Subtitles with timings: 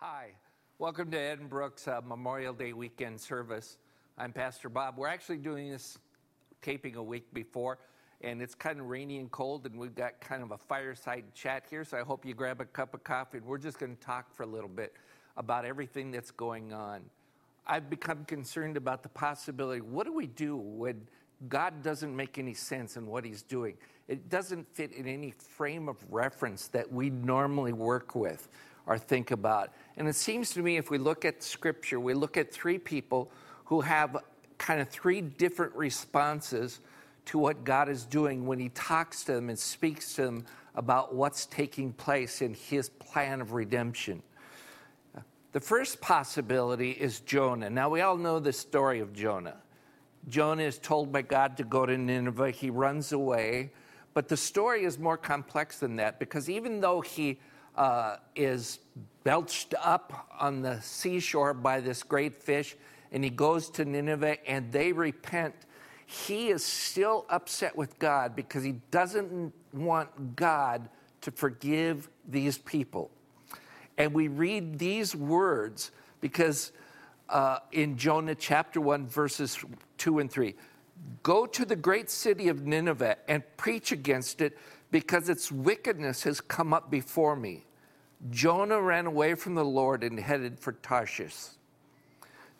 [0.00, 0.32] Hi,
[0.78, 3.78] welcome to Edinbrook's uh, Memorial Day weekend service.
[4.18, 4.98] I'm Pastor Bob.
[4.98, 5.96] We're actually doing this
[6.60, 7.78] taping a week before,
[8.20, 11.64] and it's kind of rainy and cold, and we've got kind of a fireside chat
[11.70, 11.82] here.
[11.82, 14.30] So I hope you grab a cup of coffee, and we're just going to talk
[14.34, 14.92] for a little bit
[15.38, 17.00] about everything that's going on.
[17.66, 21.08] I've become concerned about the possibility what do we do when
[21.48, 23.78] God doesn't make any sense in what He's doing?
[24.08, 28.46] It doesn't fit in any frame of reference that we normally work with
[28.86, 29.72] or think about.
[29.96, 33.30] And it seems to me if we look at Scripture, we look at three people
[33.64, 34.16] who have
[34.58, 36.80] kind of three different responses
[37.26, 40.44] to what God is doing when He talks to them and speaks to them
[40.74, 44.22] about what's taking place in His plan of redemption.
[45.52, 47.70] The first possibility is Jonah.
[47.70, 49.56] Now, we all know the story of Jonah.
[50.28, 52.50] Jonah is told by God to go to Nineveh.
[52.50, 53.70] He runs away.
[54.12, 57.38] But the story is more complex than that because even though he
[57.76, 58.78] uh, is
[59.24, 62.76] belched up on the seashore by this great fish
[63.12, 65.54] and he goes to Nineveh and they repent,
[66.06, 70.88] he is still upset with God because he doesn't want God
[71.22, 73.10] to forgive these people.
[73.98, 76.72] And we read these words because
[77.28, 79.58] uh, in Jonah chapter 1, verses
[79.98, 80.54] 2 and 3
[81.22, 84.56] Go to the great city of Nineveh and preach against it
[84.90, 87.65] because its wickedness has come up before me.
[88.30, 91.34] Jonah ran away from the Lord and headed for Tarshish.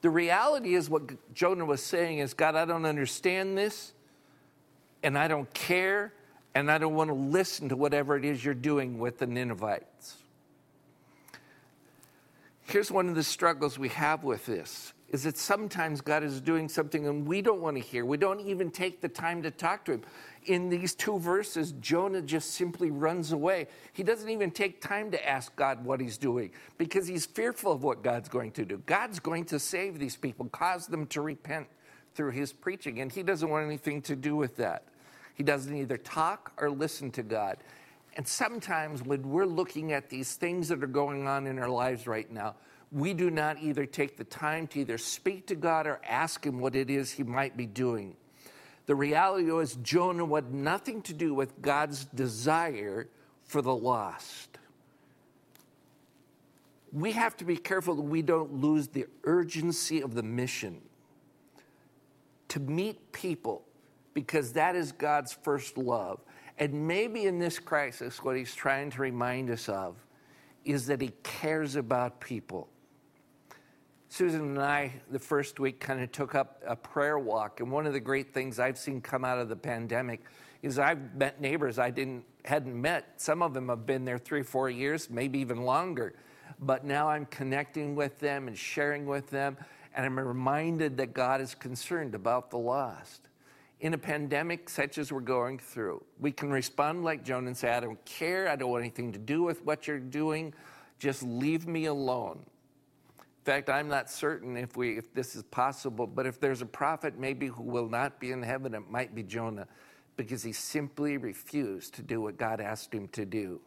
[0.03, 3.93] The reality is what Jonah was saying is God, I don't understand this,
[5.03, 6.13] and I don't care,
[6.55, 10.17] and I don't want to listen to whatever it is you're doing with the Ninevites.
[12.69, 16.69] Here's one of the struggles we have with this is that sometimes God is doing
[16.69, 18.05] something and we don't want to hear.
[18.05, 20.03] We don't even take the time to talk to him.
[20.47, 23.69] In these two verses, Jonah just simply runs away.
[23.93, 27.85] He doesn't even take time to ask God what he's doing because he's fearful of
[27.85, 28.83] what God's going to do.
[28.85, 31.69] God's going to save these people, cause them to repent
[32.17, 34.83] through his preaching, and he doesn't want anything to do with that.
[35.35, 37.59] He doesn't either talk or listen to God.
[38.17, 42.07] And sometimes when we're looking at these things that are going on in our lives
[42.07, 42.55] right now,
[42.91, 46.59] we do not either take the time to either speak to God or ask Him
[46.59, 48.17] what it is He might be doing.
[48.87, 53.09] The reality is, Jonah had nothing to do with God's desire
[53.45, 54.59] for the lost.
[56.93, 60.81] We have to be careful that we don't lose the urgency of the mission
[62.49, 63.65] to meet people
[64.17, 66.21] because that is God's first love.
[66.59, 69.95] And maybe in this crisis, what he's trying to remind us of
[70.65, 72.67] is that he cares about people.
[74.09, 77.61] Susan and I, the first week, kind of took up a prayer walk.
[77.61, 80.25] And one of the great things I've seen come out of the pandemic
[80.63, 83.21] is I've met neighbors I didn't hadn't met.
[83.21, 86.15] Some of them have been there three, four years, maybe even longer.
[86.59, 89.59] But now I'm connecting with them and sharing with them,
[89.95, 93.27] and I'm reminded that God is concerned about the lost
[93.81, 97.71] in a pandemic such as we're going through, we can respond like Jonah and say,
[97.71, 98.49] I don't care.
[98.49, 100.55] I don't want anything to do with what you're doing.
[100.99, 102.41] Just leave me alone.
[103.19, 106.67] In fact, I'm not certain if, we, if this is possible, but if there's a
[106.67, 109.69] prophet maybe who will not be in heaven, it might be Jonah
[110.17, 113.61] because he simply refused to do what God asked him to do.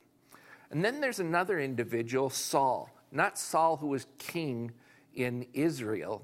[0.71, 2.89] And then there's another individual, Saul.
[3.11, 4.71] Not Saul, who was king
[5.15, 6.21] in Israel,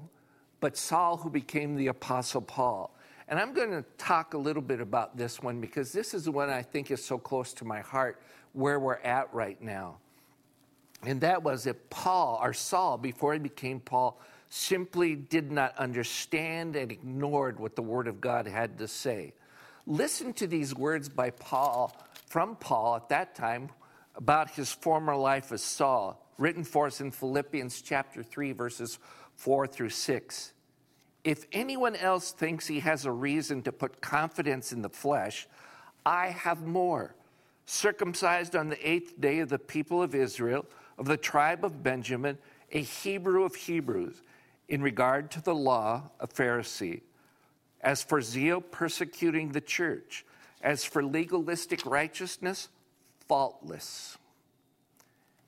[0.60, 2.96] but Saul, who became the Apostle Paul.
[3.28, 6.32] And I'm going to talk a little bit about this one because this is the
[6.32, 8.20] one I think is so close to my heart
[8.52, 9.96] where we're at right now.
[11.02, 16.76] And that was that Paul, or Saul, before he became Paul, simply did not understand
[16.76, 19.34] and ignored what the Word of God had to say.
[19.86, 21.96] Listen to these words by Paul,
[22.28, 23.70] from Paul at that time,
[24.14, 28.98] about his former life as Saul, written for us in Philippians chapter 3, verses
[29.34, 30.52] 4 through 6.
[31.26, 35.48] If anyone else thinks he has a reason to put confidence in the flesh,
[36.06, 37.16] I have more.
[37.64, 40.64] Circumcised on the eighth day of the people of Israel,
[40.96, 42.38] of the tribe of Benjamin,
[42.70, 44.22] a Hebrew of Hebrews,
[44.68, 47.00] in regard to the law, a Pharisee.
[47.80, 50.24] As for zeal, persecuting the church.
[50.62, 52.68] As for legalistic righteousness,
[53.26, 54.16] faultless.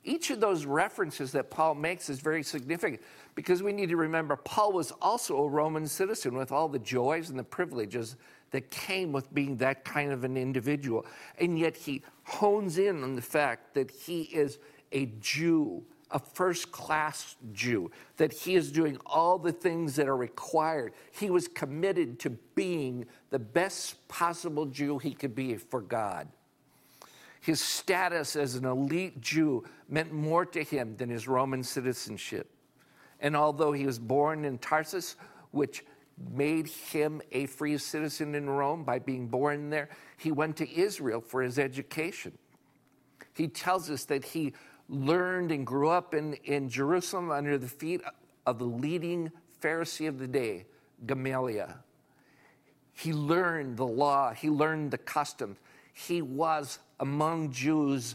[0.09, 3.03] Each of those references that Paul makes is very significant
[3.35, 7.29] because we need to remember Paul was also a Roman citizen with all the joys
[7.29, 8.17] and the privileges
[8.51, 11.05] that came with being that kind of an individual.
[11.39, 14.59] And yet he hones in on the fact that he is
[14.93, 20.17] a Jew, a first class Jew, that he is doing all the things that are
[20.17, 20.95] required.
[21.11, 26.29] He was committed to being the best possible Jew he could be for God.
[27.41, 32.51] His status as an elite Jew meant more to him than his Roman citizenship.
[33.21, 35.17] And although he was born in Tarsus,
[35.51, 35.85] which
[36.33, 41.21] made him a free citizen in Rome by being born there, he went to Israel
[41.21, 42.37] for his education.
[43.35, 44.53] He tells us that he
[44.89, 48.01] learned and grew up in, in Jerusalem under the feet
[48.47, 49.31] of the leading
[49.61, 50.67] Pharisee of the day,
[51.07, 51.75] Gamaliel.
[52.95, 55.59] He learned the law, he learned the customs.
[56.07, 58.15] He was among Jews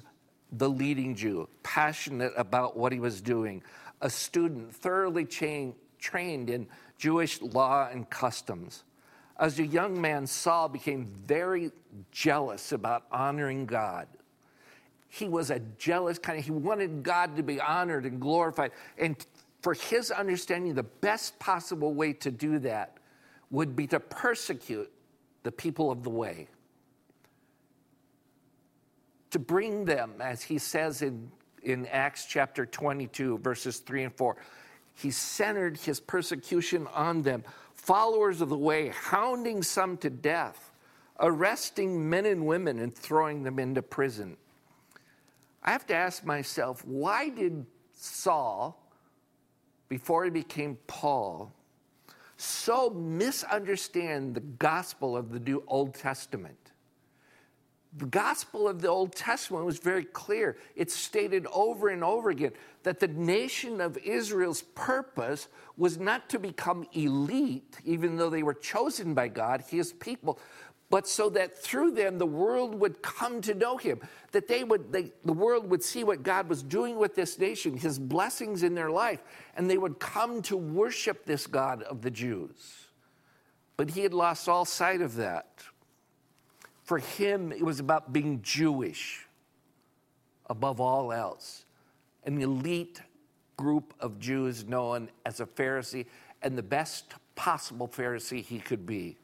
[0.53, 3.62] the leading Jew, passionate about what he was doing,
[4.00, 8.85] a student thoroughly chain, trained in Jewish law and customs.
[9.38, 11.71] As a young man, Saul became very
[12.09, 14.07] jealous about honoring God.
[15.09, 18.71] He was a jealous kind of, he wanted God to be honored and glorified.
[18.97, 19.18] And
[19.62, 22.97] for his understanding, the best possible way to do that
[23.51, 24.89] would be to persecute
[25.44, 26.47] the people of the way.
[29.33, 31.31] To bring them, as he says in,
[31.63, 34.38] in Acts chapter 22, verses 3 and 4,
[34.94, 37.44] he centered his persecution on them,
[37.74, 40.71] followers of the way, hounding some to death,
[41.19, 44.38] arresting men and women and throwing them into prison.
[45.63, 47.65] I have to ask myself, why did
[47.95, 48.79] Saul,
[49.89, 51.51] before he became Paul,
[52.38, 56.62] so misunderstand the gospel of the New Old Testament.
[57.95, 60.57] The gospel of the Old Testament was very clear.
[60.75, 65.48] It stated over and over again that the nation of Israel's purpose
[65.78, 70.40] was not to become elite, even though they were chosen by God, his people,
[70.90, 74.00] but so that through them the world would come to know him,
[74.31, 77.75] that they would, they, the world would see what God was doing with this nation,
[77.78, 79.24] his blessings in their life,
[79.56, 82.89] and they would come to worship this God of the Jews.
[83.75, 85.63] But he had lost all sight of that.
[86.83, 89.25] For him, it was about being Jewish
[90.50, 91.65] above all else,
[92.25, 93.01] an elite
[93.56, 96.06] group of Jews known as a Pharisee,
[96.41, 99.18] and the best possible Pharisee he could be.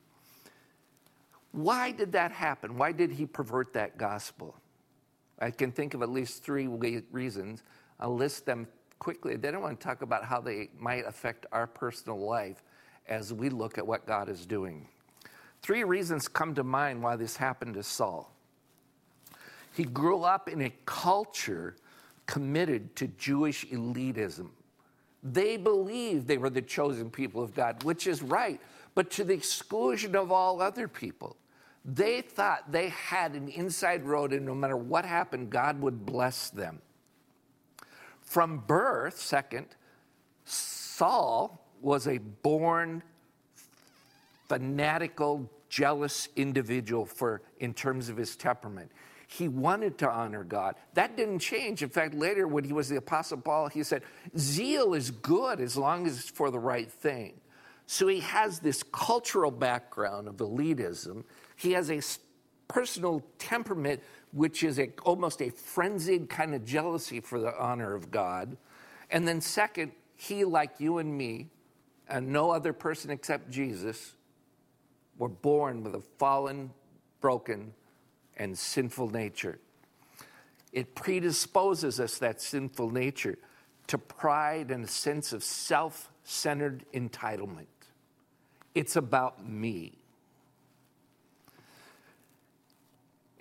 [1.51, 2.77] Why did that happen?
[2.77, 4.55] Why did he pervert that gospel?
[5.39, 7.63] I can think of at least three reasons.
[7.99, 8.67] I'll list them
[8.99, 9.33] quickly.
[9.33, 12.63] I want to talk about how they might affect our personal life
[13.07, 14.87] as we look at what God is doing.
[15.61, 18.33] Three reasons come to mind why this happened to Saul.
[19.75, 21.75] He grew up in a culture
[22.25, 24.49] committed to Jewish elitism.
[25.23, 28.59] They believed they were the chosen people of God, which is right
[28.95, 31.37] but to the exclusion of all other people.
[31.85, 36.49] They thought they had an inside road, and no matter what happened, God would bless
[36.49, 36.81] them.
[38.21, 39.67] From birth, second,
[40.45, 43.01] Saul was a born,
[44.49, 48.91] fanatical, jealous individual for, in terms of his temperament.
[49.27, 50.75] He wanted to honor God.
[50.95, 51.83] That didn't change.
[51.83, 54.01] In fact, later when he was the Apostle Paul, he said,
[54.35, 57.39] Zeal is good as long as it's for the right thing.
[57.85, 61.23] So he has this cultural background of elitism.
[61.55, 62.01] He has a
[62.67, 64.01] personal temperament,
[64.31, 68.57] which is a, almost a frenzied kind of jealousy for the honor of God.
[69.11, 71.49] And then, second, he, like you and me,
[72.07, 74.15] and no other person except Jesus,
[75.19, 76.71] were born with a fallen,
[77.21, 77.73] broken,
[78.37, 79.59] and sinful nature.
[80.71, 83.37] It predisposes us, that sinful nature,
[83.87, 87.65] to pride and a sense of self centered entitlement.
[88.73, 89.93] It's about me.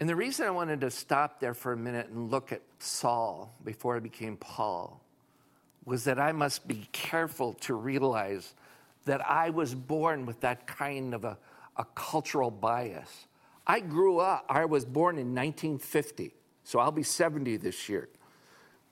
[0.00, 3.54] And the reason I wanted to stop there for a minute and look at Saul
[3.64, 5.02] before I became Paul
[5.84, 8.54] was that I must be careful to realize
[9.06, 11.36] that I was born with that kind of a,
[11.78, 13.26] a cultural bias.
[13.66, 18.08] I grew up, I was born in 1950, so I'll be 70 this year.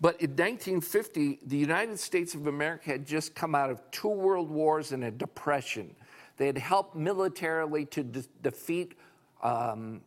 [0.00, 4.50] But in 1950, the United States of America had just come out of two world
[4.50, 5.94] wars and a depression.
[6.36, 8.94] They had helped militarily to de- defeat
[9.42, 10.02] um,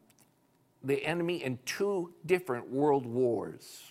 [0.83, 3.83] the enemy in two different world wars.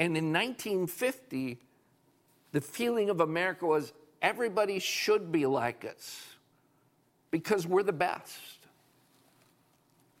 [0.00, 1.58] And in 1950,
[2.50, 6.37] the feeling of America was everybody should be like us
[7.30, 8.38] because we're the best.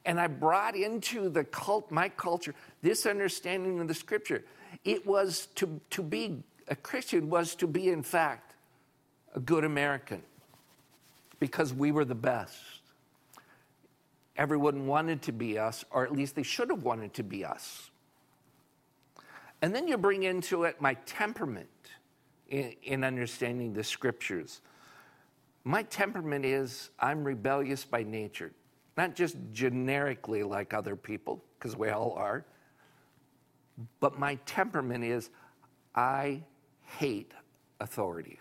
[0.04, 4.44] And I brought into the cult, my culture, this understanding of the scripture.
[4.84, 8.54] It was to, to be a Christian was to be, in fact,
[9.34, 10.22] a good American
[11.40, 12.56] because we were the best.
[14.36, 17.90] Everyone wanted to be us, or at least they should have wanted to be us.
[19.62, 21.68] And then you bring into it my temperament
[22.48, 24.60] in, in understanding the scriptures.
[25.64, 28.52] My temperament is I'm rebellious by nature,
[28.96, 32.44] not just generically like other people, because we all are.
[34.00, 35.30] But my temperament is
[35.94, 36.42] I
[36.98, 37.32] hate
[37.80, 38.38] authority.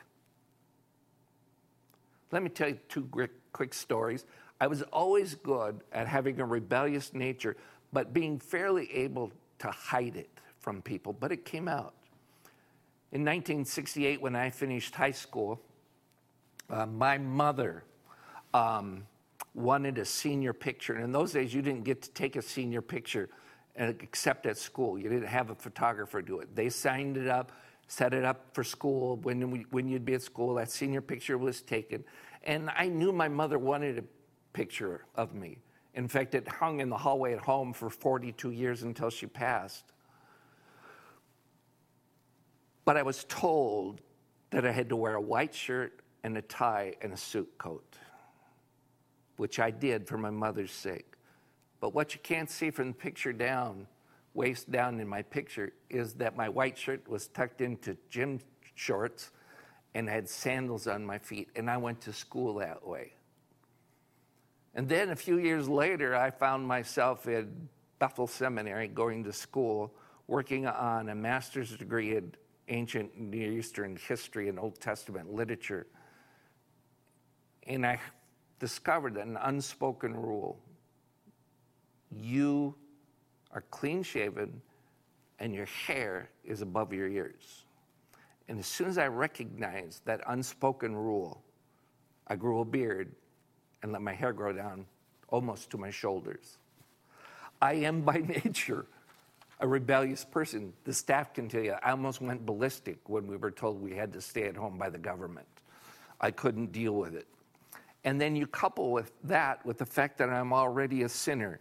[2.32, 3.10] Let me tell you two
[3.54, 4.26] quick stories.
[4.60, 7.56] I was always good at having a rebellious nature,
[7.94, 11.94] but being fairly able to hide it from people, but it came out.
[13.12, 15.62] In 1968, when I finished high school,
[16.70, 17.84] uh, my mother
[18.54, 19.06] um,
[19.54, 20.94] wanted a senior picture.
[20.94, 23.30] And in those days, you didn't get to take a senior picture
[23.80, 24.98] uh, except at school.
[24.98, 26.56] You didn't have a photographer do it.
[26.56, 27.52] They signed it up,
[27.88, 29.18] set it up for school.
[29.18, 32.04] When, we, when you'd be at school, that senior picture was taken.
[32.44, 34.04] And I knew my mother wanted a
[34.54, 35.60] picture of me.
[35.94, 39.84] In fact, it hung in the hallway at home for 42 years until she passed.
[42.86, 44.02] But I was told
[44.52, 47.98] that I had to wear a white shirt and a tie and a suit coat,
[49.38, 51.14] which I did for my mother's sake.
[51.80, 53.88] But what you can't see from the picture down,
[54.34, 58.40] waist down in my picture, is that my white shirt was tucked into gym
[58.76, 59.32] shorts
[59.96, 63.14] and I had sandals on my feet, and I went to school that way.
[64.76, 67.46] And then a few years later, I found myself at
[67.98, 69.92] Bethel Seminary going to school,
[70.28, 72.32] working on a master's degree in
[72.68, 75.88] ancient Near Eastern history and Old Testament literature.
[77.68, 78.00] And I
[78.60, 80.58] discovered an unspoken rule
[82.10, 82.74] you
[83.52, 84.62] are clean shaven
[85.40, 87.66] and your hair is above your ears.
[88.48, 91.42] And as soon as I recognized that unspoken rule,
[92.28, 93.12] I grew a beard
[93.84, 94.86] and let my hair grow down
[95.30, 96.58] almost to my shoulders.
[97.62, 98.86] I am by nature
[99.60, 100.74] a rebellious person.
[100.84, 104.14] The staff can tell you, I almost went ballistic when we were told we had
[104.14, 105.48] to stay at home by the government.
[106.22, 107.28] I couldn't deal with it.
[108.04, 111.60] And then you couple with that with the fact that I'm already a sinner.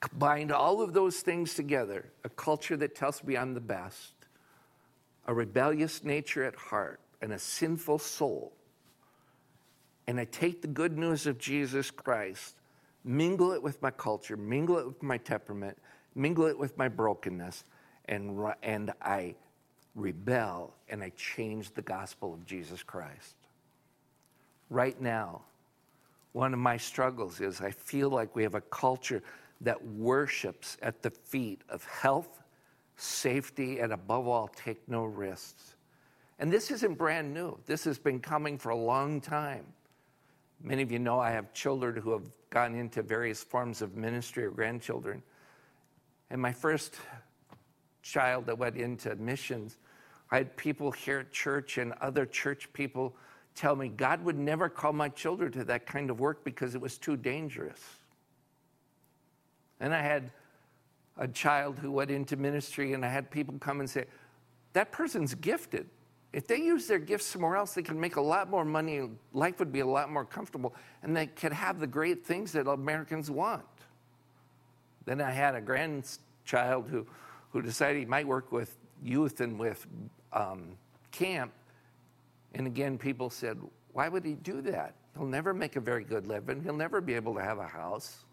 [0.00, 4.12] Combine all of those things together a culture that tells me I'm the best,
[5.26, 8.52] a rebellious nature at heart, and a sinful soul.
[10.06, 12.54] And I take the good news of Jesus Christ,
[13.04, 15.76] mingle it with my culture, mingle it with my temperament,
[16.14, 17.64] mingle it with my brokenness,
[18.06, 19.34] and, and I
[19.94, 23.34] rebel and I change the gospel of Jesus Christ.
[24.70, 25.42] Right now,
[26.32, 29.22] one of my struggles is I feel like we have a culture
[29.60, 32.42] that worships at the feet of health,
[32.96, 35.74] safety, and above all, take no risks.
[36.38, 37.58] And this isn't brand new.
[37.66, 39.64] This has been coming for a long time.
[40.62, 44.44] Many of you know I have children who have gone into various forms of ministry
[44.44, 45.22] or grandchildren.
[46.30, 46.96] And my first
[48.02, 49.76] child that went into missions,
[50.30, 53.16] I had people here at church and other church people
[53.58, 56.80] tell me God would never call my children to that kind of work because it
[56.80, 57.80] was too dangerous.
[59.80, 60.30] And I had
[61.16, 64.04] a child who went into ministry, and I had people come and say,
[64.74, 65.88] That person's gifted.
[66.32, 69.58] If they use their gifts somewhere else, they can make a lot more money, life
[69.58, 73.30] would be a lot more comfortable, and they could have the great things that Americans
[73.30, 73.64] want.
[75.04, 77.06] Then I had a grandchild who,
[77.50, 79.86] who decided he might work with youth and with
[80.32, 80.76] um,
[81.10, 81.50] camp.
[82.54, 83.58] And again, people said,
[83.92, 84.94] Why would he do that?
[85.16, 88.24] He'll never make a very good living, he'll never be able to have a house.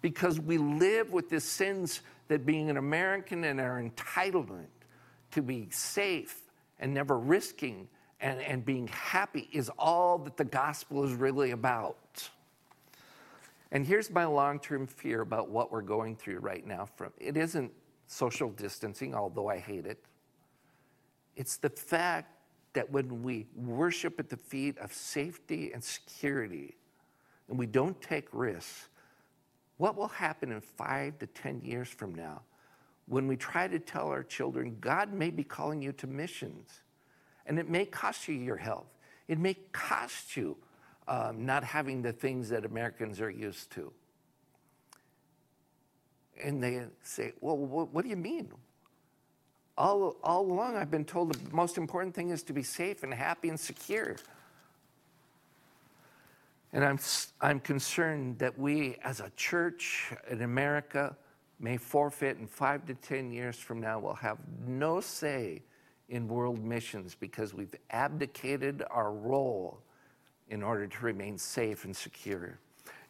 [0.00, 4.66] Because we live with this sense that being an American and our entitlement
[5.30, 6.42] to be safe
[6.78, 7.88] and never risking
[8.20, 12.28] and, and being happy is all that the gospel is really about.
[13.72, 16.86] And here's my long term fear about what we're going through right now.
[16.96, 17.72] From it isn't
[18.06, 20.02] social distancing, although I hate it.
[21.36, 22.33] It's the fact
[22.74, 26.76] that when we worship at the feet of safety and security,
[27.48, 28.88] and we don't take risks,
[29.76, 32.42] what will happen in five to 10 years from now
[33.06, 36.80] when we try to tell our children, God may be calling you to missions,
[37.46, 38.86] and it may cost you your health,
[39.28, 40.56] it may cost you
[41.06, 43.92] um, not having the things that Americans are used to.
[46.42, 48.50] And they say, Well, what, what do you mean?
[49.76, 53.12] All, all along, I've been told the most important thing is to be safe and
[53.12, 54.16] happy and secure.
[56.72, 56.98] And I'm,
[57.40, 61.16] I'm concerned that we as a church in America
[61.60, 65.62] may forfeit in five to 10 years from now, we'll have no say
[66.08, 69.80] in world missions because we've abdicated our role
[70.50, 72.58] in order to remain safe and secure.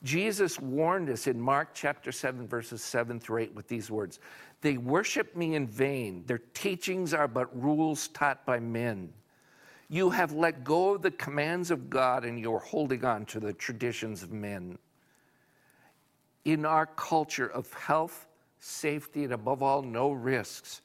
[0.04, 4.20] Jesus warned us in Mark chapter 7, verses 7 through 8 with these words
[4.60, 6.24] They worship me in vain.
[6.26, 9.12] Their teachings are but rules taught by men.
[9.88, 13.54] You have let go of the commands of God and you're holding on to the
[13.54, 14.78] traditions of men.
[16.44, 18.26] in our culture of health,
[18.58, 20.82] safety, and above all, no risks,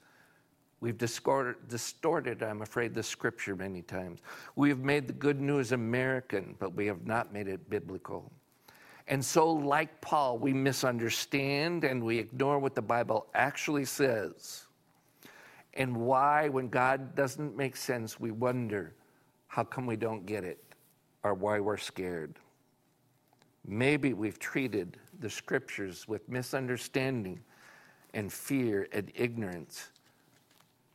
[0.80, 4.22] we've distorted, distorted, I'm afraid, the scripture many times.
[4.56, 8.32] We have made the good news American, but we have not made it biblical.
[9.10, 14.68] And so, like Paul, we misunderstand and we ignore what the Bible actually says.
[15.74, 18.94] And why, when God doesn't make sense, we wonder
[19.48, 20.64] how come we don't get it
[21.24, 22.36] or why we're scared.
[23.68, 27.40] Maybe we've treated the scriptures with misunderstanding
[28.14, 29.90] and fear and ignorance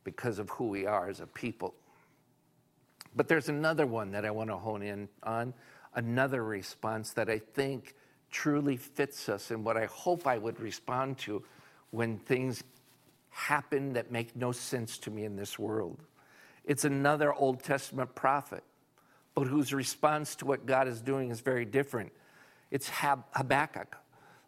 [0.05, 1.75] because of who we are as a people.
[3.17, 5.53] But there's another one that I want to hone in on,
[5.97, 7.97] another response that I think
[8.35, 11.45] truly fits us and what I hope I would respond to
[11.93, 12.65] when things
[13.31, 16.03] happen that make no sense to me in this world.
[16.65, 18.65] It's another Old Testament prophet,
[19.37, 22.13] but whose response to what God is doing is very different.
[22.73, 23.97] It's Habakkuk.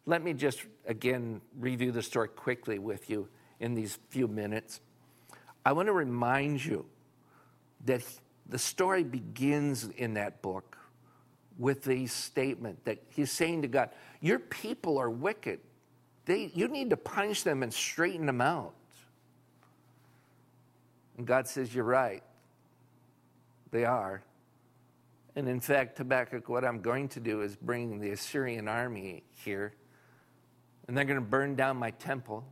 [0.04, 3.28] Let me just again review the story quickly with you
[3.60, 4.80] in these few minutes.
[5.64, 6.86] I want to remind you
[7.84, 8.02] that
[8.48, 10.76] the story begins in that book
[11.58, 15.60] with the statement that he's saying to God, Your people are wicked.
[16.24, 18.74] They, you need to punish them and straighten them out.
[21.16, 22.22] And God says, You're right.
[23.70, 24.22] They are.
[25.34, 29.74] And in fact, Habakkuk, what I'm going to do is bring the Assyrian army here,
[30.88, 32.42] and they're going to burn down my temple,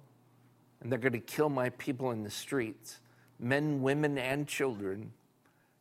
[0.80, 3.00] and they're going to kill my people in the streets
[3.40, 5.12] men, women, and children.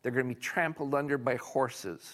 [0.02, 2.10] They're going to be trampled under by horses,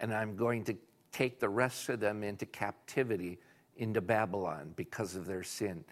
[0.00, 0.76] and I'm going to
[1.12, 3.38] take the rest of them into captivity
[3.76, 5.84] into Babylon because of their sin.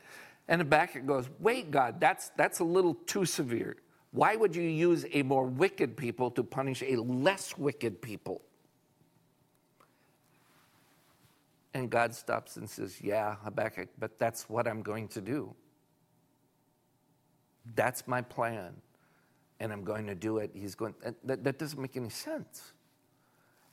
[0.47, 3.77] And Habakkuk goes, Wait, God, that's, that's a little too severe.
[4.13, 8.43] Why would you use a more wicked people to punish a less wicked people?
[11.75, 15.55] And God stops and says, Yeah, Habakkuk, but that's what I'm going to do.
[17.75, 18.75] That's my plan.
[19.61, 20.51] And I'm going to do it.
[20.55, 22.73] He's going, that, that doesn't make any sense.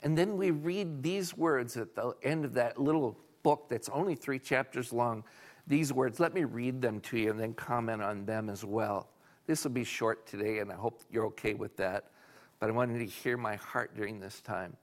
[0.02, 4.14] And then we read these words at the end of that little book that's only
[4.14, 5.24] three chapters long.
[5.66, 9.08] These words, let me read them to you and then comment on them as well.
[9.46, 12.10] This will be short today, and I hope you're okay with that.
[12.58, 14.76] But I wanted to hear my heart during this time.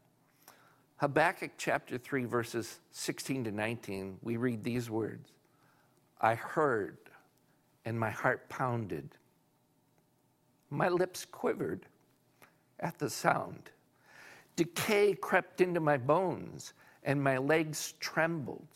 [0.98, 5.32] Habakkuk chapter 3, verses 16 to 19, we read these words
[6.22, 6.98] I heard,
[7.84, 9.10] and my heart pounded.
[10.70, 11.86] My lips quivered
[12.80, 13.70] at the sound.
[14.56, 18.68] Decay crept into my bones, and my legs trembled.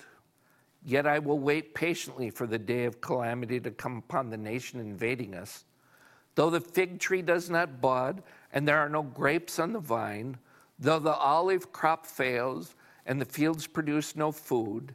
[0.83, 4.79] Yet I will wait patiently for the day of calamity to come upon the nation
[4.79, 5.65] invading us
[6.37, 8.21] Though the fig tree does not bud,
[8.53, 10.37] and there are no grapes on the vine,
[10.77, 12.75] though the olive crop fails,
[13.07, 14.93] and the fields produce no food,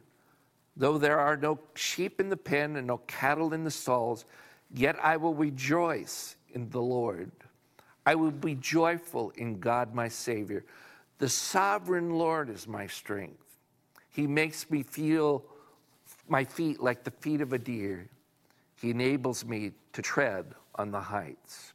[0.77, 4.23] though there are no sheep in the pen and no cattle in the stalls,
[4.73, 7.29] yet I will rejoice in the Lord.
[8.05, 10.65] I will be joyful in God my Savior.
[11.19, 13.57] The sovereign Lord is my strength.
[14.09, 15.43] He makes me feel
[16.27, 18.09] my feet like the feet of a deer.
[18.81, 21.73] He enables me to tread on the heights.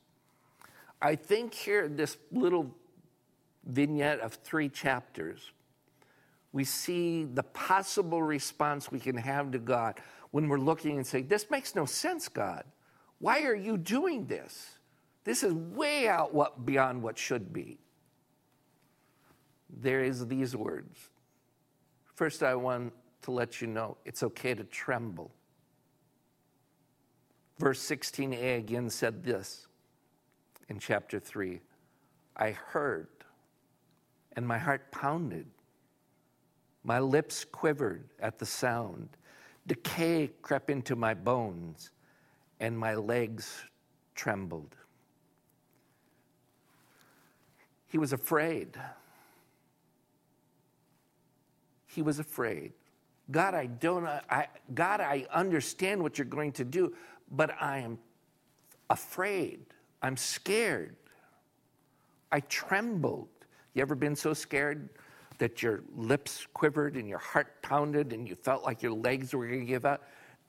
[1.00, 2.70] I think here, this little
[3.64, 5.52] vignette of three chapters,
[6.52, 11.28] we see the possible response we can have to God when we're looking and saying,
[11.28, 12.64] This makes no sense, God.
[13.20, 14.77] Why are you doing this?
[15.24, 17.78] This is way out what, beyond what should be.
[19.80, 21.10] There is these words.
[22.14, 25.30] First, I want to let you know it's okay to tremble.
[27.58, 29.66] Verse 16a again said this
[30.68, 31.60] in chapter 3
[32.36, 33.08] I heard,
[34.36, 35.46] and my heart pounded.
[36.84, 39.08] My lips quivered at the sound.
[39.66, 41.90] Decay crept into my bones,
[42.60, 43.64] and my legs
[44.14, 44.76] trembled.
[47.88, 48.76] He was afraid.
[51.86, 52.72] He was afraid.
[53.30, 56.94] God, I don't, I, God, I understand what you're going to do,
[57.30, 57.98] but I am
[58.88, 59.60] afraid.
[60.02, 60.96] I'm scared.
[62.30, 63.28] I trembled.
[63.74, 64.88] You ever been so scared
[65.38, 69.46] that your lips quivered and your heart pounded and you felt like your legs were
[69.46, 70.02] going to give out?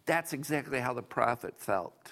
[0.06, 2.12] That's exactly how the prophet felt.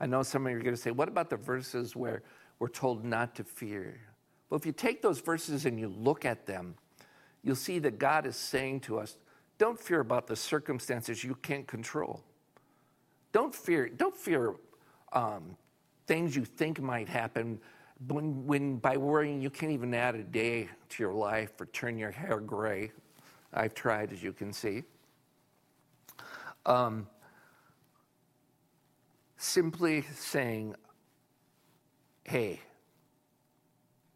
[0.00, 2.22] I know some of you are going to say, what about the verses where
[2.58, 4.00] we're told not to fear?
[4.50, 6.74] But if you take those verses and you look at them,
[7.42, 9.16] you'll see that God is saying to us,
[9.58, 12.22] don't fear about the circumstances you can't control.
[13.32, 14.54] Don't fear, don't fear
[15.12, 15.56] um,
[16.06, 17.60] things you think might happen
[18.06, 21.98] when, when by worrying you can't even add a day to your life or turn
[21.98, 22.92] your hair gray.
[23.52, 24.84] I've tried, as you can see.
[26.64, 27.06] Um,
[29.36, 30.74] simply saying,
[32.28, 32.60] hey,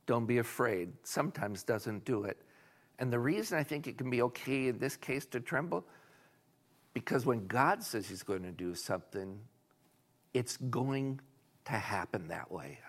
[0.05, 2.37] don't be afraid, sometimes doesn't do it.
[2.99, 5.87] And the reason I think it can be okay in this case to tremble,
[6.93, 9.39] because when God says He's going to do something,
[10.35, 11.21] it's going
[11.65, 12.81] to happen that way.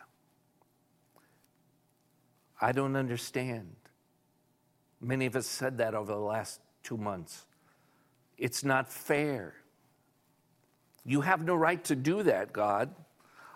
[2.59, 3.75] I don't understand.
[4.99, 7.45] Many of us said that over the last two months.
[8.38, 9.53] It's not fair.
[11.05, 12.93] You have no right to do that, God.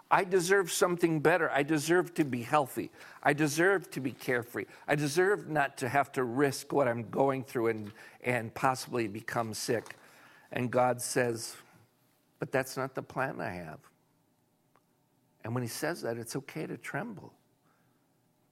[0.10, 1.52] I deserve something better.
[1.52, 2.92] I deserve to be healthy.
[3.22, 4.66] I deserve to be carefree.
[4.88, 7.92] I deserve not to have to risk what I'm going through and,
[8.24, 9.96] and possibly become sick.
[10.52, 11.58] And God says,
[12.40, 13.80] But that's not the plan I have.
[15.44, 17.34] And when He says that, it's okay to tremble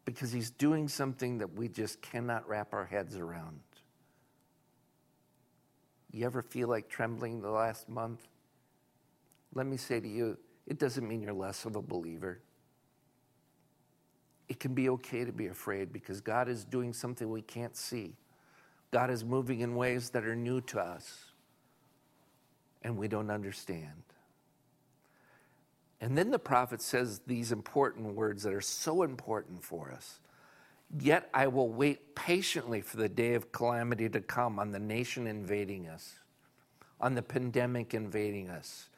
[0.06, 3.60] because he's doing something that we just cannot wrap our heads around.
[6.12, 8.26] You ever feel like trembling the last month?
[9.54, 12.39] Let me say to you, it doesn't mean you're less of a believer.
[14.47, 18.13] It can be okay to be afraid because God is doing something we can't see.
[18.91, 21.25] God is moving in ways that are new to us
[22.84, 24.04] and we don't understand.
[25.99, 30.19] And then the prophet says these important words that are so important for us.
[30.99, 35.25] Yet I will wait patiently for the day of calamity to come on the nation
[35.25, 36.19] invading us,
[37.01, 38.89] on the pandemic invading us.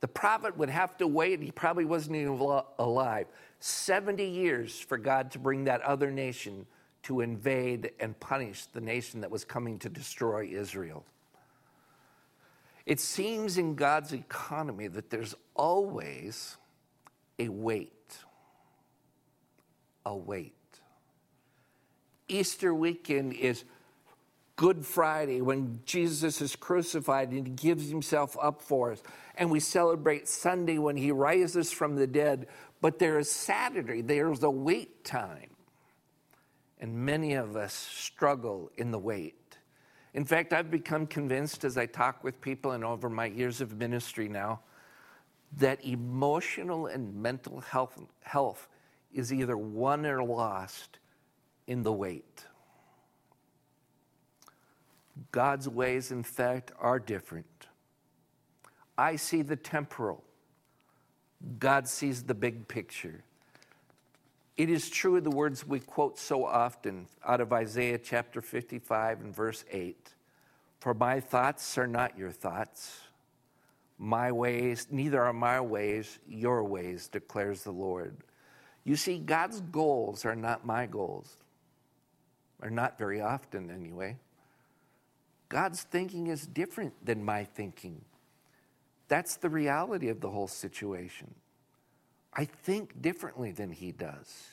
[0.00, 2.38] The prophet would have to wait, he probably wasn't even
[2.78, 3.26] alive,
[3.60, 6.66] 70 years for God to bring that other nation
[7.04, 11.04] to invade and punish the nation that was coming to destroy Israel.
[12.86, 16.56] It seems in God's economy that there's always
[17.38, 18.18] a wait.
[20.06, 20.54] A wait.
[22.28, 23.64] Easter weekend is
[24.58, 29.00] Good Friday when Jesus is crucified and he gives himself up for us.
[29.36, 32.48] And we celebrate Sunday when he rises from the dead.
[32.80, 35.50] But there is Saturday, there's a wait time.
[36.80, 39.58] And many of us struggle in the wait.
[40.12, 43.78] In fact, I've become convinced as I talk with people and over my years of
[43.78, 44.58] ministry now
[45.56, 48.66] that emotional and mental health, health
[49.14, 50.98] is either won or lost
[51.68, 52.44] in the wait.
[55.32, 57.66] God's ways, in fact, are different.
[58.96, 60.24] I see the temporal,
[61.58, 63.22] God sees the big picture.
[64.56, 69.20] It is true, of the words we quote so often out of Isaiah chapter 55
[69.20, 70.14] and verse 8
[70.80, 73.02] For my thoughts are not your thoughts,
[73.98, 78.16] my ways, neither are my ways your ways, declares the Lord.
[78.84, 81.36] You see, God's goals are not my goals,
[82.62, 84.16] or not very often anyway.
[85.48, 88.02] God's thinking is different than my thinking.
[89.08, 91.34] That's the reality of the whole situation.
[92.34, 94.48] I think differently than he does.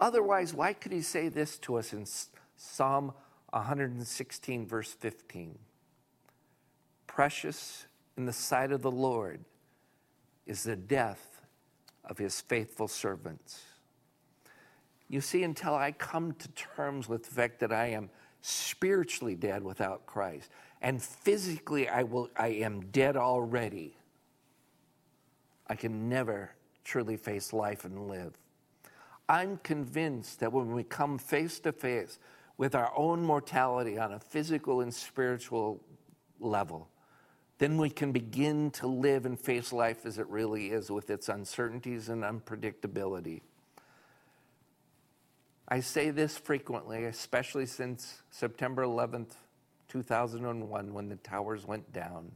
[0.00, 2.06] Otherwise, why could he say this to us in
[2.56, 3.12] Psalm
[3.50, 5.58] 116, verse 15?
[7.06, 9.44] Precious in the sight of the Lord
[10.46, 11.42] is the death
[12.04, 13.62] of his faithful servants.
[15.08, 19.62] You see, until I come to terms with the fact that I am spiritually dead
[19.62, 23.96] without Christ, and physically I, will, I am dead already,
[25.66, 26.52] I can never
[26.84, 28.34] truly face life and live.
[29.28, 32.18] I'm convinced that when we come face to face
[32.56, 35.80] with our own mortality on a physical and spiritual
[36.40, 36.88] level,
[37.58, 41.28] then we can begin to live and face life as it really is with its
[41.28, 43.42] uncertainties and unpredictability.
[45.70, 49.32] I say this frequently, especially since September 11th,
[49.88, 52.32] 2001, when the towers went down,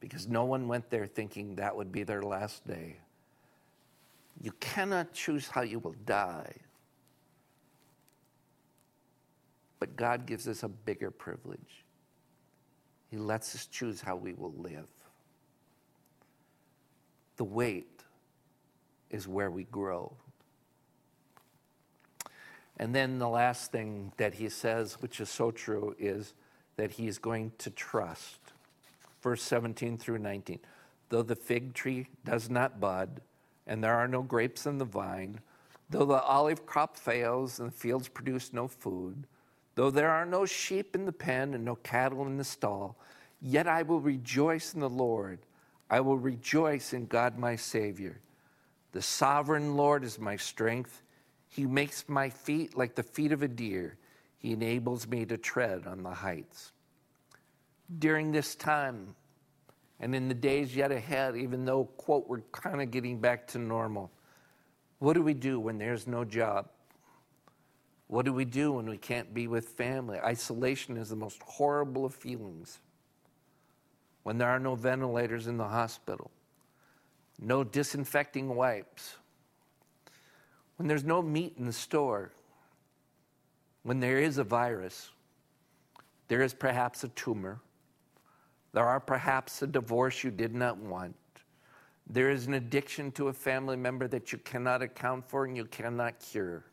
[0.00, 2.96] because no one went there thinking that would be their last day.
[4.40, 6.52] You cannot choose how you will die.
[9.78, 11.84] But God gives us a bigger privilege.
[13.10, 14.88] He lets us choose how we will live.
[17.36, 18.02] The wait
[19.10, 20.12] is where we grow.
[22.80, 26.32] And then the last thing that he says, which is so true, is
[26.76, 28.40] that he is going to trust.
[29.20, 30.58] Verse 17 through 19.
[31.10, 33.20] Though the fig tree does not bud,
[33.66, 35.40] and there are no grapes in the vine,
[35.90, 39.26] though the olive crop fails and the fields produce no food,
[39.74, 42.96] though there are no sheep in the pen and no cattle in the stall,
[43.42, 45.40] yet I will rejoice in the Lord.
[45.90, 48.20] I will rejoice in God my Savior.
[48.92, 51.02] The sovereign Lord is my strength.
[51.50, 53.98] He makes my feet like the feet of a deer.
[54.38, 56.72] He enables me to tread on the heights.
[57.98, 59.16] During this time
[59.98, 63.58] and in the days yet ahead, even though, quote, we're kind of getting back to
[63.58, 64.12] normal,
[65.00, 66.68] what do we do when there's no job?
[68.06, 70.20] What do we do when we can't be with family?
[70.20, 72.78] Isolation is the most horrible of feelings.
[74.22, 76.30] When there are no ventilators in the hospital,
[77.40, 79.16] no disinfecting wipes,
[80.80, 82.32] when there's no meat in the store,
[83.82, 85.10] when there is a virus,
[86.28, 87.60] there is perhaps a tumor,
[88.72, 91.14] there are perhaps a divorce you did not want,
[92.06, 95.66] there is an addiction to a family member that you cannot account for and you
[95.66, 96.64] cannot cure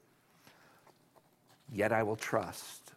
[1.70, 2.93] yet I will trust.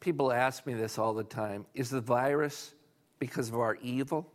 [0.00, 2.72] People ask me this all the time Is the virus
[3.18, 4.26] because of our evil?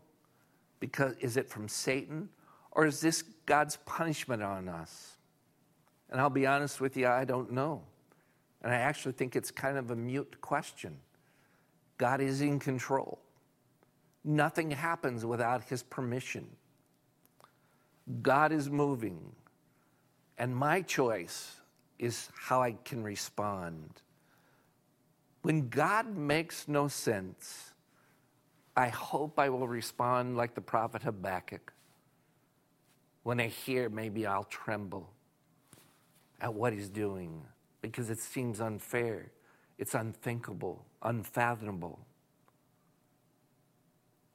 [0.79, 2.29] Because, is it from Satan?
[2.71, 5.17] Or is this God's punishment on us?
[6.10, 7.84] And I'll be honest with you, I don't know.
[8.62, 10.97] And I actually think it's kind of a mute question.
[11.97, 13.19] God is in control.
[14.23, 16.47] Nothing happens without his permission.
[18.21, 19.19] God is moving.
[20.38, 21.55] And my choice
[21.97, 24.01] is how I can respond.
[25.43, 27.71] When God makes no sense,
[28.75, 31.73] I hope I will respond like the prophet Habakkuk.
[33.23, 35.10] When I hear, maybe I'll tremble
[36.39, 37.43] at what he's doing
[37.81, 39.31] because it seems unfair,
[39.77, 41.99] it's unthinkable, unfathomable.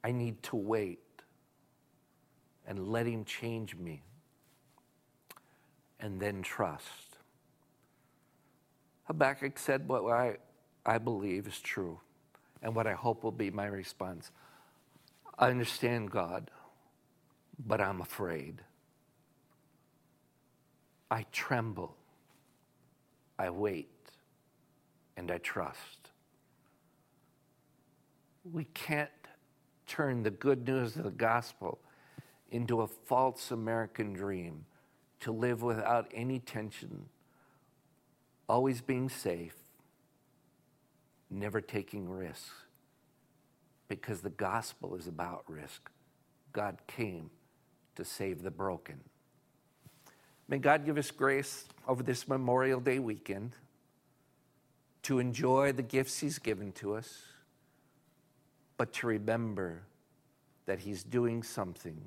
[0.03, 0.99] I need to wait
[2.65, 4.03] and let him change me
[5.99, 7.17] and then trust.
[9.05, 10.37] Habakkuk said what I,
[10.85, 11.99] I believe is true
[12.61, 14.31] and what I hope will be my response.
[15.39, 16.51] I understand God,
[17.65, 18.61] but I'm afraid.
[21.09, 21.95] I tremble.
[23.39, 23.89] I wait
[25.15, 26.11] and I trust.
[28.51, 29.09] We can't
[29.85, 31.79] turn the good news of the gospel
[32.51, 34.65] into a false American dream
[35.19, 37.07] to live without any tension,
[38.47, 39.55] always being safe,
[41.29, 42.51] never taking risks,
[43.87, 45.89] because the gospel is about risk.
[46.53, 47.29] God came
[47.95, 48.99] to save the broken.
[50.47, 53.51] May God give us grace over this Memorial Day weekend
[55.03, 57.21] to enjoy the gifts He's given to us,
[58.77, 59.83] but to remember
[60.65, 61.99] that He's doing something.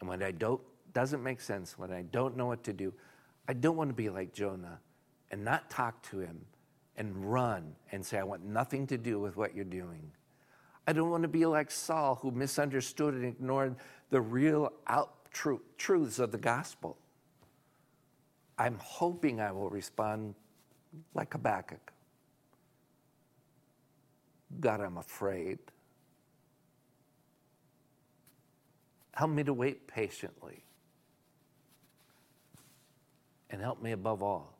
[0.00, 0.60] And when I don't
[0.92, 2.92] doesn't make sense, when I don't know what to do,
[3.46, 4.80] I don't want to be like Jonah
[5.30, 6.40] and not talk to him
[6.96, 10.10] and run and say, I want nothing to do with what you're doing.
[10.86, 13.76] I don't want to be like Saul, who misunderstood and ignored
[14.10, 16.96] the real out truths of the gospel.
[18.58, 20.34] I'm hoping I will respond
[21.14, 21.92] like Habakkuk.
[24.60, 25.58] God, I'm afraid.
[29.14, 30.64] Help me to wait patiently
[33.50, 34.58] and help me above all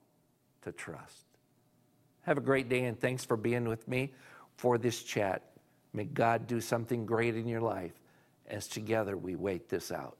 [0.62, 1.24] to trust.
[2.22, 4.12] Have a great day and thanks for being with me
[4.56, 5.42] for this chat.
[5.92, 7.92] May God do something great in your life
[8.48, 10.16] as together we wait this out.